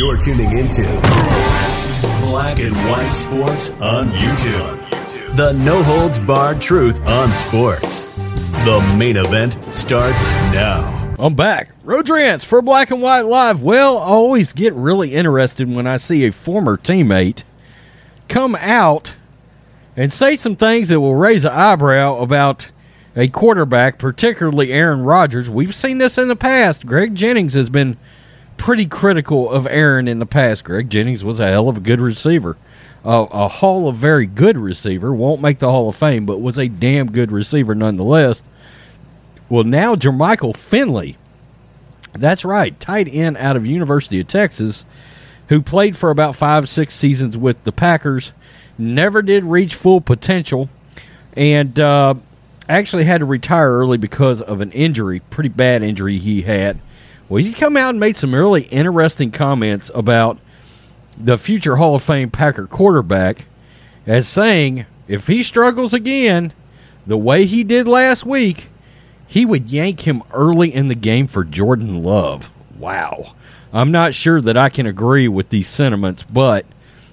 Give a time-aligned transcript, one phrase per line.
[0.00, 0.82] You're tuning into
[2.22, 5.36] Black and White Sports on YouTube.
[5.36, 8.04] The no holds barred truth on sports.
[8.64, 10.22] The main event starts
[10.54, 11.14] now.
[11.18, 11.72] I'm back.
[11.84, 13.60] Rodrance for Black and White Live.
[13.60, 17.44] Well, I always get really interested when I see a former teammate
[18.26, 19.14] come out
[19.98, 22.70] and say some things that will raise an eyebrow about
[23.14, 25.50] a quarterback, particularly Aaron Rodgers.
[25.50, 26.86] We've seen this in the past.
[26.86, 27.98] Greg Jennings has been
[28.60, 30.64] pretty critical of Aaron in the past.
[30.64, 32.58] Greg Jennings was a hell of a good receiver.
[33.02, 35.14] Uh, a Hall of very good receiver.
[35.14, 38.42] Won't make the Hall of Fame, but was a damn good receiver nonetheless.
[39.48, 41.16] Well, now Jermichael Finley.
[42.12, 44.84] That's right, tight end out of University of Texas,
[45.48, 48.32] who played for about five, six seasons with the Packers.
[48.76, 50.68] Never did reach full potential,
[51.34, 52.14] and uh,
[52.68, 56.78] actually had to retire early because of an injury, pretty bad injury he had.
[57.30, 60.40] Well, he's come out and made some really interesting comments about
[61.16, 63.46] the future Hall of Fame Packer quarterback
[64.04, 66.52] as saying if he struggles again
[67.06, 68.66] the way he did last week,
[69.28, 72.50] he would yank him early in the game for Jordan Love.
[72.76, 73.36] Wow.
[73.72, 76.66] I'm not sure that I can agree with these sentiments, but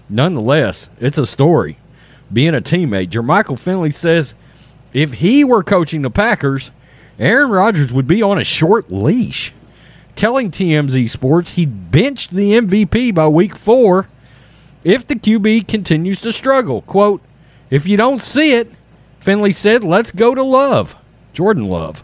[0.09, 1.77] nonetheless, it's a story.
[2.33, 4.33] Being a teammate, Jermichael Finley says
[4.93, 6.71] if he were coaching the Packers,
[7.19, 9.53] Aaron Rodgers would be on a short leash
[10.17, 14.09] telling TMZ Sports he'd benched the MVP by week four
[14.83, 16.81] if the QB continues to struggle.
[16.81, 17.21] Quote,
[17.69, 18.72] if you don't see it,
[19.19, 20.95] Finley said, let's go to Love,
[21.33, 22.03] Jordan Love.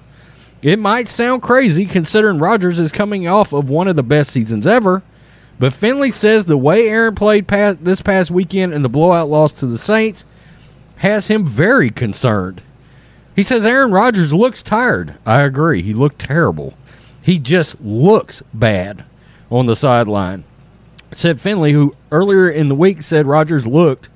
[0.61, 4.65] It might sound crazy considering Rodgers is coming off of one of the best seasons
[4.65, 5.03] ever,
[5.59, 9.51] but Finley says the way Aaron played past, this past weekend in the blowout loss
[9.53, 10.25] to the Saints
[10.97, 12.61] has him very concerned.
[13.35, 15.15] He says Aaron Rodgers looks tired.
[15.25, 15.81] I agree.
[15.81, 16.73] He looked terrible.
[17.23, 19.05] He just looks bad
[19.49, 20.43] on the sideline.
[21.13, 24.09] Said Finley, who earlier in the week said Rodgers looked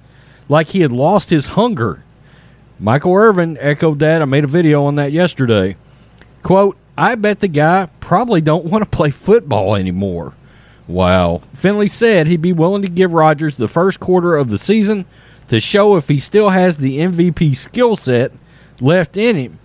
[0.50, 2.04] like he had lost his hunger.
[2.80, 4.22] Michael Irvin echoed that.
[4.22, 5.78] I made a video on that yesterday.
[6.44, 10.34] Quote, I bet the guy probably don't want to play football anymore.
[10.88, 11.42] Wow.
[11.54, 15.06] Finley said he'd be willing to give Rodgers the first quarter of the season
[15.50, 18.32] to show if he still has the MVP skill set
[18.82, 19.60] left in him.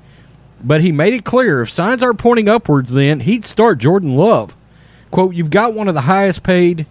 [0.64, 4.54] But he made it clear if signs aren't pointing upwards, then he'd start Jordan Love.
[5.10, 6.86] Quote, You've got one of the highest paid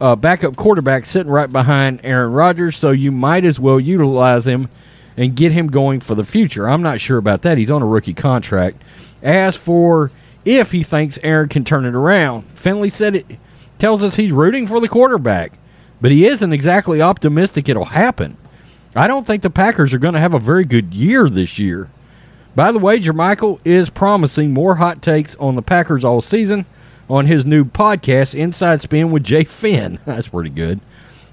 [0.00, 4.68] uh, backup quarterbacks sitting right behind Aaron Rodgers, so you might as well utilize him
[5.16, 6.68] and get him going for the future.
[6.68, 7.58] I'm not sure about that.
[7.58, 8.82] He's on a rookie contract.
[9.22, 10.12] As for
[10.44, 13.26] if he thinks Aaron can turn it around, Finley said it
[13.78, 15.58] tells us he's rooting for the quarterback,
[16.00, 18.36] but he isn't exactly optimistic it'll happen.
[18.94, 21.90] I don't think the Packers are going to have a very good year this year.
[22.54, 26.66] By the way, Jermichael is promising more hot takes on the Packers all season
[27.08, 29.98] on his new podcast, Inside Spin with Jay Finn.
[30.06, 30.80] That's pretty good.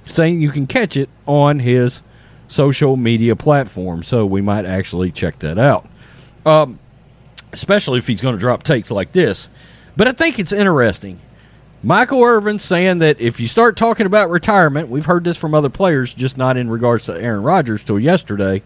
[0.06, 2.02] Saying you can catch it on his
[2.48, 5.88] social media platform, so we might actually check that out.
[6.46, 6.80] Um,
[7.52, 9.47] especially if he's going to drop takes like this.
[9.97, 11.20] But I think it's interesting.
[11.82, 15.70] Michael Irvin saying that if you start talking about retirement, we've heard this from other
[15.70, 18.62] players, just not in regards to Aaron Rodgers till yesterday.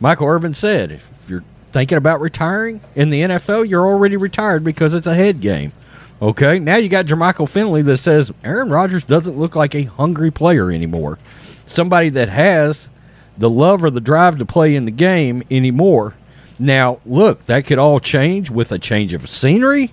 [0.00, 4.94] Michael Irvin said, if you're thinking about retiring in the NFL, you're already retired because
[4.94, 5.72] it's a head game.
[6.20, 10.30] Okay, now you got Jermichael Finley that says Aaron Rodgers doesn't look like a hungry
[10.30, 11.18] player anymore.
[11.66, 12.88] Somebody that has
[13.36, 16.14] the love or the drive to play in the game anymore.
[16.58, 19.92] Now, look, that could all change with a change of scenery.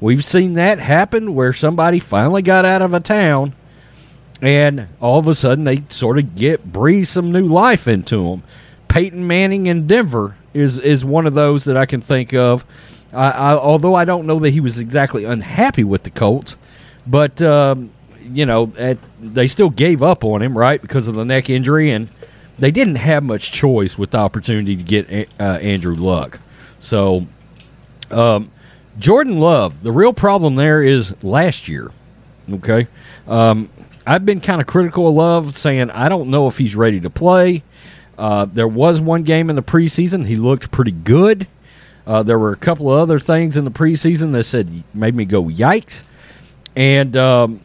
[0.00, 3.54] We've seen that happen where somebody finally got out of a town
[4.40, 8.42] and all of a sudden they sort of get breathe some new life into them.
[8.88, 12.64] Peyton Manning in Denver is is one of those that I can think of.
[13.12, 16.56] I, I, although I don't know that he was exactly unhappy with the Colts,
[17.06, 17.90] but um,
[18.22, 21.90] you know at, they still gave up on him right because of the neck injury,
[21.90, 22.08] and
[22.58, 26.40] they didn't have much choice with the opportunity to get uh, Andrew Luck.
[26.78, 27.26] So,
[28.10, 28.50] um,
[28.98, 31.90] Jordan Love, the real problem there is last year.
[32.52, 32.86] Okay,
[33.26, 33.70] um,
[34.06, 37.10] I've been kind of critical of Love, saying I don't know if he's ready to
[37.10, 37.62] play.
[38.20, 40.26] Uh, there was one game in the preseason.
[40.26, 41.46] He looked pretty good.
[42.06, 45.24] Uh, there were a couple of other things in the preseason that said made me
[45.24, 46.02] go yikes.
[46.76, 47.60] and um,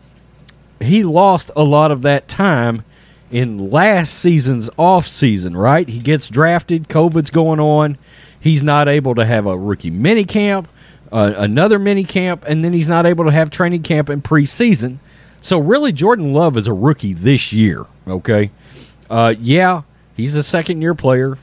[0.80, 2.86] he lost a lot of that time
[3.32, 5.58] in last season's off season.
[5.58, 6.88] Right, he gets drafted.
[6.88, 7.98] COVID's going on.
[8.40, 10.70] He's not able to have a rookie mini camp,
[11.12, 15.00] uh, another mini camp, and then he's not able to have training camp in preseason.
[15.42, 17.86] So really, Jordan Love is a rookie this year.
[18.08, 18.52] Okay,
[19.10, 19.82] uh, yeah,
[20.16, 21.38] he's a second year player.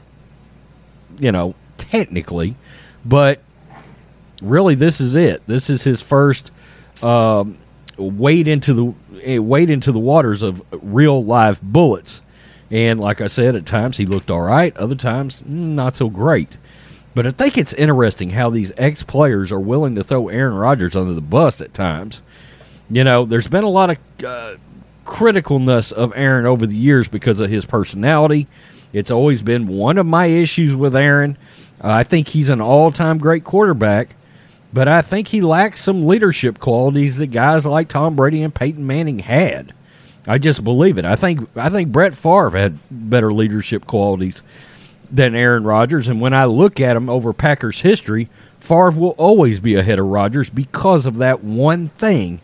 [1.19, 2.57] You know, technically,
[3.05, 3.41] but
[4.41, 5.43] really, this is it.
[5.47, 6.51] This is his first
[7.03, 7.59] um,
[7.97, 12.23] wade into the uh, wade into the waters of real live bullets.
[12.71, 16.09] And like I said, at times he looked all right, other times mm, not so
[16.09, 16.57] great.
[17.15, 20.97] But I think it's interesting how these ex players are willing to throw Aaron Rodgers
[20.97, 22.23] under the bus at times.
[22.89, 24.55] You know, there's been a lot of uh,
[25.05, 28.47] criticalness of Aaron over the years because of his personality.
[28.93, 31.37] It's always been one of my issues with Aaron.
[31.83, 34.15] Uh, I think he's an all time great quarterback,
[34.73, 38.87] but I think he lacks some leadership qualities that guys like Tom Brady and Peyton
[38.87, 39.73] Manning had.
[40.27, 41.05] I just believe it.
[41.05, 44.43] I think I think Brett Favre had better leadership qualities
[45.11, 49.59] than Aaron Rodgers, and when I look at him over Packers history, Favre will always
[49.59, 52.41] be ahead of Rodgers because of that one thing.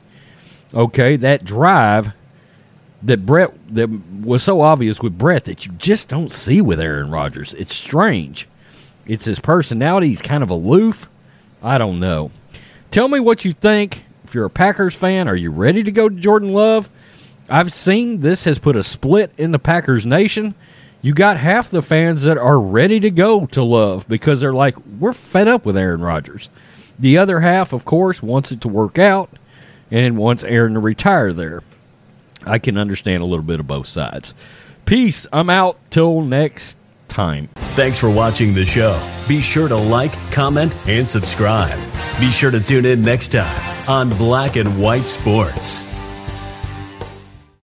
[0.75, 2.13] Okay, that drive
[3.03, 3.89] that Brett that
[4.23, 7.55] was so obvious with Brett that you just don't see with Aaron Rodgers.
[7.55, 8.49] It's strange.
[9.07, 10.09] It's his personality.
[10.09, 11.09] He's kind of aloof.
[11.63, 12.31] I don't know.
[12.91, 14.05] Tell me what you think.
[14.25, 16.91] If you're a Packers fan, are you ready to go to Jordan Love?
[17.49, 20.55] I've seen this has put a split in the Packers nation.
[21.01, 24.77] You got half the fans that are ready to go to Love because they're like,
[24.99, 26.51] we're fed up with Aaron Rodgers.
[26.99, 29.31] The other half, of course, wants it to work out
[29.91, 31.63] and wants Aaron to retire there.
[32.49, 34.35] I can understand a little bit of both sides.
[34.87, 35.27] Peace.
[35.33, 36.77] I'm out till next
[37.09, 37.49] time.
[37.57, 39.01] Thanks for watching the show.
[39.29, 41.79] Be sure to like, comment, and subscribe.
[42.19, 45.88] Be sure to tune in next time on Black and White Sports.